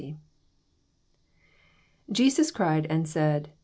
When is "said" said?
3.07-3.51